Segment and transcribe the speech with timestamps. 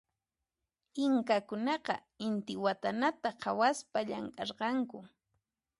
[1.03, 1.95] Inkakunaqa
[2.25, 4.99] intiwatanata khawaspa llamk'arqanku.